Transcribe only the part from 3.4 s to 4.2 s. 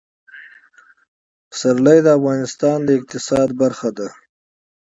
برخه ده.